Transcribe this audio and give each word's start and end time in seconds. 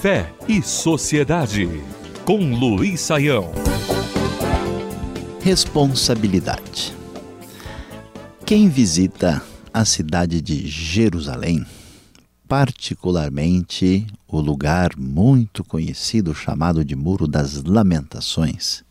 Fé 0.00 0.32
e 0.46 0.62
Sociedade, 0.62 1.68
com 2.24 2.54
Luiz 2.54 3.00
Saião. 3.00 3.50
Responsabilidade. 5.40 6.94
Quem 8.44 8.68
visita 8.68 9.42
a 9.74 9.84
cidade 9.84 10.40
de 10.40 10.66
Jerusalém, 10.66 11.66
particularmente 12.46 14.06
o 14.28 14.40
lugar 14.40 14.96
muito 14.96 15.64
conhecido 15.64 16.34
chamado 16.34 16.84
de 16.84 16.94
Muro 16.94 17.26
das 17.26 17.64
Lamentações, 17.64 18.84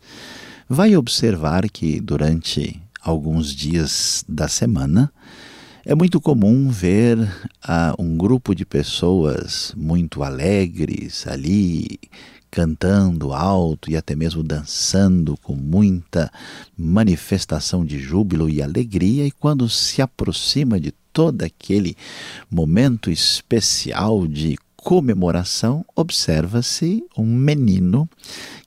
vai 0.68 0.96
observar 0.96 1.70
que 1.70 2.00
durante 2.00 2.78
alguns 3.00 3.54
dias 3.54 4.24
da 4.28 4.48
semana 4.48 5.10
é 5.88 5.94
muito 5.94 6.20
comum 6.20 6.68
ver 6.68 7.16
uh, 7.16 7.94
um 7.96 8.16
grupo 8.16 8.56
de 8.56 8.66
pessoas 8.66 9.72
muito 9.76 10.24
alegres 10.24 11.28
ali, 11.28 12.00
cantando 12.50 13.32
alto 13.32 13.88
e 13.88 13.96
até 13.96 14.16
mesmo 14.16 14.42
dançando 14.42 15.36
com 15.36 15.54
muita 15.54 16.28
manifestação 16.76 17.84
de 17.84 18.00
júbilo 18.00 18.50
e 18.50 18.60
alegria, 18.60 19.24
e 19.24 19.30
quando 19.30 19.68
se 19.68 20.02
aproxima 20.02 20.80
de 20.80 20.92
todo 21.12 21.44
aquele 21.44 21.96
momento 22.50 23.08
especial 23.08 24.26
de 24.26 24.58
comemoração, 24.76 25.84
observa-se 25.94 27.04
um 27.16 27.26
menino 27.26 28.08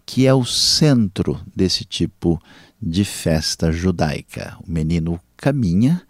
que 0.05 0.25
é 0.25 0.33
o 0.33 0.45
centro 0.45 1.37
desse 1.53 1.83
tipo 1.83 2.41
de 2.81 3.03
festa 3.03 3.73
judaica. 3.73 4.57
O 4.65 4.71
menino 4.71 5.19
caminha 5.35 6.01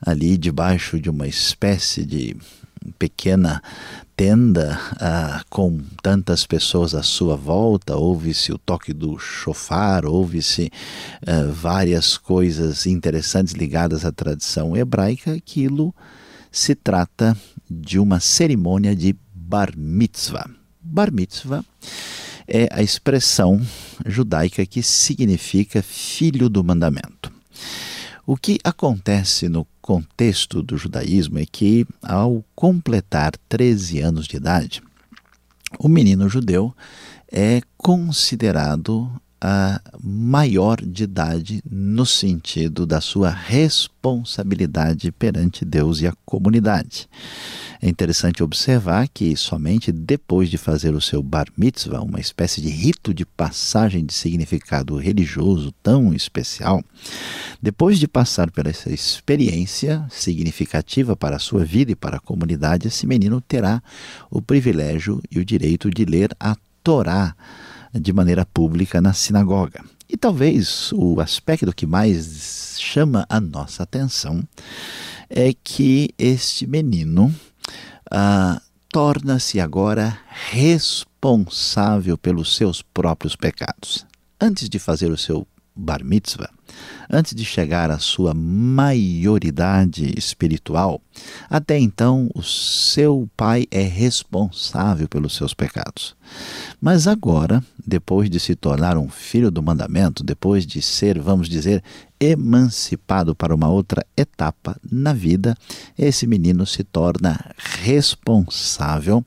ali 0.00 0.36
debaixo 0.36 1.00
de 1.00 1.10
uma 1.10 1.26
espécie 1.26 2.04
de 2.04 2.36
pequena 2.98 3.62
tenda 4.16 4.78
ah, 5.00 5.44
com 5.48 5.80
tantas 6.02 6.44
pessoas 6.46 6.94
à 6.94 7.02
sua 7.02 7.36
volta, 7.36 7.96
ouve-se 7.96 8.52
o 8.52 8.58
toque 8.58 8.92
do 8.92 9.18
chofar, 9.18 10.04
ouve-se 10.04 10.70
ah, 11.26 11.50
várias 11.52 12.16
coisas 12.16 12.86
interessantes 12.86 13.54
ligadas 13.54 14.04
à 14.04 14.12
tradição 14.12 14.76
hebraica. 14.76 15.34
Aquilo 15.34 15.94
se 16.50 16.74
trata 16.74 17.36
de 17.70 17.98
uma 17.98 18.20
cerimônia 18.20 18.94
de 18.96 19.14
bar 19.32 19.72
mitzvah. 19.76 20.48
Bar 20.80 21.12
mitzvah 21.12 21.64
é 22.46 22.68
a 22.72 22.82
expressão 22.82 23.60
judaica 24.06 24.64
que 24.64 24.82
significa 24.82 25.82
filho 25.82 26.48
do 26.48 26.64
mandamento. 26.64 27.30
O 28.26 28.36
que 28.36 28.58
acontece 28.64 29.48
no 29.48 29.66
contexto 29.88 30.62
do 30.62 30.76
judaísmo 30.76 31.38
é 31.38 31.46
que, 31.46 31.86
ao 32.02 32.44
completar 32.54 33.32
13 33.48 34.00
anos 34.00 34.26
de 34.26 34.36
idade, 34.36 34.82
o 35.78 35.88
menino 35.88 36.28
judeu 36.28 36.76
é 37.32 37.62
considerado 37.74 39.10
a 39.40 39.80
maior 40.02 40.80
de 40.80 41.04
idade 41.04 41.62
no 41.70 42.04
sentido 42.04 42.84
da 42.84 43.00
sua 43.00 43.30
responsabilidade 43.30 45.12
perante 45.12 45.64
Deus 45.64 46.00
e 46.00 46.06
a 46.06 46.14
comunidade. 46.24 47.08
É 47.80 47.88
interessante 47.88 48.42
observar 48.42 49.06
que 49.06 49.36
somente 49.36 49.92
depois 49.92 50.50
de 50.50 50.58
fazer 50.58 50.94
o 50.94 51.00
seu 51.00 51.22
bar 51.22 51.46
mitzvah, 51.56 52.00
uma 52.00 52.18
espécie 52.18 52.60
de 52.60 52.68
rito 52.68 53.14
de 53.14 53.24
passagem 53.24 54.04
de 54.04 54.12
significado 54.12 54.96
religioso 54.96 55.72
tão 55.80 56.12
especial, 56.12 56.82
depois 57.62 58.00
de 58.00 58.08
passar 58.08 58.50
por 58.50 58.66
essa 58.66 58.92
experiência 58.92 60.04
significativa 60.10 61.14
para 61.14 61.36
a 61.36 61.40
sua 61.40 61.64
vida 61.64 61.92
e 61.92 61.96
para 61.96 62.16
a 62.16 62.20
comunidade, 62.20 62.88
esse 62.88 63.06
menino 63.06 63.40
terá 63.40 63.80
o 64.28 64.42
privilégio 64.42 65.22
e 65.30 65.38
o 65.38 65.44
direito 65.44 65.88
de 65.88 66.04
ler 66.04 66.34
a 66.40 66.56
Torá 66.82 67.36
de 67.92 68.12
maneira 68.12 68.44
pública 68.46 69.00
na 69.00 69.12
sinagoga. 69.12 69.84
E 70.08 70.16
talvez 70.16 70.90
o 70.92 71.20
aspecto 71.20 71.74
que 71.74 71.86
mais 71.86 72.76
chama 72.80 73.26
a 73.28 73.40
nossa 73.40 73.82
atenção 73.82 74.42
é 75.28 75.52
que 75.62 76.10
este 76.18 76.66
menino 76.66 77.34
ah, 78.10 78.60
torna-se 78.90 79.60
agora 79.60 80.18
responsável 80.50 82.16
pelos 82.16 82.56
seus 82.56 82.80
próprios 82.80 83.36
pecados. 83.36 84.06
Antes 84.40 84.68
de 84.68 84.78
fazer 84.78 85.10
o 85.10 85.16
seu 85.16 85.46
bar 85.78 86.04
mitzvah, 86.04 86.50
antes 87.08 87.34
de 87.34 87.44
chegar 87.44 87.90
à 87.90 87.98
sua 87.98 88.34
maioridade 88.34 90.12
espiritual, 90.18 91.00
até 91.48 91.78
então 91.78 92.28
o 92.34 92.42
seu 92.42 93.28
pai 93.36 93.66
é 93.70 93.82
responsável 93.82 95.08
pelos 95.08 95.34
seus 95.34 95.54
pecados. 95.54 96.16
Mas 96.80 97.06
agora, 97.06 97.62
depois 97.86 98.28
de 98.28 98.38
se 98.38 98.54
tornar 98.54 98.98
um 98.98 99.08
filho 99.08 99.50
do 99.50 99.62
mandamento, 99.62 100.22
depois 100.22 100.66
de 100.66 100.82
ser, 100.82 101.18
vamos 101.18 101.48
dizer, 101.48 101.82
emancipado 102.20 103.34
para 103.34 103.54
uma 103.54 103.68
outra 103.68 104.04
etapa 104.16 104.78
na 104.90 105.12
vida, 105.12 105.56
esse 105.96 106.26
menino 106.26 106.66
se 106.66 106.82
torna 106.82 107.38
responsável 107.82 109.24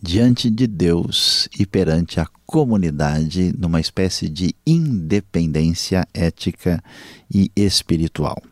diante 0.00 0.48
de 0.48 0.66
Deus 0.66 1.48
e 1.58 1.66
perante 1.66 2.20
a 2.20 2.26
comunidade 2.50 3.54
numa 3.56 3.78
espécie 3.78 4.28
de 4.28 4.52
independência 4.66 6.04
ética 6.12 6.82
e 7.32 7.48
espiritual. 7.54 8.42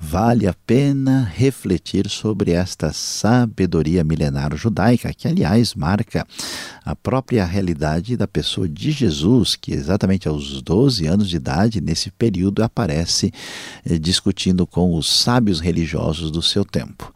Vale 0.00 0.48
a 0.48 0.52
pena 0.66 1.22
refletir 1.22 2.08
sobre 2.08 2.50
esta 2.50 2.92
sabedoria 2.92 4.02
milenar 4.02 4.56
judaica, 4.56 5.14
que, 5.14 5.28
aliás, 5.28 5.76
marca 5.76 6.26
a 6.84 6.96
própria 6.96 7.44
realidade 7.44 8.16
da 8.16 8.26
pessoa 8.26 8.68
de 8.68 8.90
Jesus, 8.90 9.54
que 9.54 9.72
exatamente 9.72 10.26
aos 10.26 10.60
12 10.60 11.06
anos 11.06 11.28
de 11.28 11.36
idade, 11.36 11.80
nesse 11.80 12.10
período, 12.10 12.64
aparece 12.64 13.32
eh, 13.84 14.00
discutindo 14.00 14.66
com 14.66 14.96
os 14.96 15.08
sábios 15.08 15.60
religiosos 15.60 16.32
do 16.32 16.42
seu 16.42 16.64
tempo. 16.64 17.14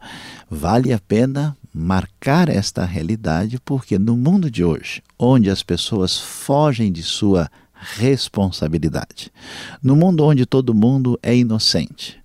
Vale 0.49 0.93
a 0.93 0.99
pena 0.99 1.57
marcar 1.73 2.49
esta 2.49 2.85
realidade, 2.85 3.59
porque 3.65 3.97
no 3.97 4.15
mundo 4.15 4.51
de 4.51 4.63
hoje, 4.63 5.01
onde 5.17 5.49
as 5.49 5.63
pessoas 5.63 6.19
fogem 6.19 6.91
de 6.91 7.01
sua 7.01 7.49
responsabilidade, 7.73 9.31
no 9.81 9.95
mundo 9.95 10.23
onde 10.23 10.45
todo 10.45 10.73
mundo 10.73 11.19
é 11.21 11.35
inocente, 11.35 12.21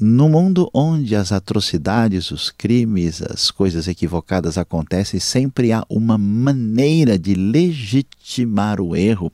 no 0.00 0.26
mundo 0.26 0.70
onde 0.72 1.14
as 1.14 1.32
atrocidades, 1.32 2.30
os 2.30 2.50
crimes, 2.50 3.20
as 3.20 3.50
coisas 3.50 3.86
equivocadas 3.86 4.56
acontecem, 4.56 5.20
sempre 5.20 5.70
há 5.70 5.84
uma 5.88 6.16
maneira 6.16 7.18
de 7.18 7.34
legitimar 7.34 8.80
o 8.80 8.96
erro 8.96 9.30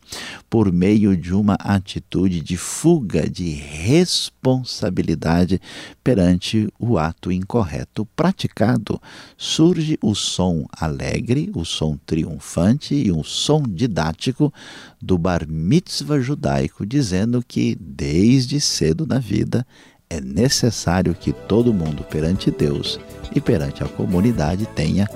por 0.50 0.72
meio 0.72 1.16
de 1.16 1.32
uma 1.32 1.54
atitude 1.54 2.40
de 2.40 2.56
fuga 2.56 3.30
de 3.30 3.50
responsabilidade 3.50 5.60
perante 6.02 6.68
o 6.76 6.98
ato 6.98 7.30
incorreto 7.30 8.04
praticado. 8.16 9.00
Surge 9.36 9.96
o 10.02 10.12
som 10.12 10.66
alegre, 10.72 11.52
o 11.54 11.64
som 11.64 11.96
triunfante 12.04 12.96
e 12.96 13.12
um 13.12 13.22
som 13.22 13.62
didático 13.62 14.52
do 15.00 15.16
bar 15.16 15.46
mitzvah 15.48 16.20
judaico, 16.20 16.84
dizendo 16.84 17.44
que 17.46 17.78
desde 17.80 18.60
cedo 18.60 19.06
na 19.06 19.20
vida 19.20 19.64
é 20.10 20.20
necessário 20.20 21.14
que 21.14 21.32
todo 21.32 21.74
mundo 21.74 22.02
perante 22.04 22.50
Deus 22.50 22.98
e 23.34 23.40
perante 23.40 23.82
a 23.82 23.88
comunidade 23.88 24.66
tenha 24.66 25.06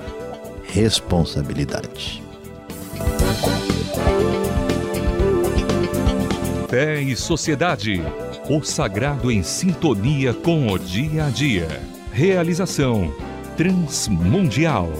responsabilidade. 0.64 2.22
Fé 6.68 7.00
e 7.00 7.16
Sociedade. 7.16 8.02
O 8.48 8.62
sagrado 8.62 9.30
em 9.30 9.42
sintonia 9.42 10.34
com 10.34 10.68
o 10.68 10.78
dia 10.78 11.26
a 11.26 11.30
dia. 11.30 11.68
Realização 12.12 13.14
Transmundial. 13.56 14.90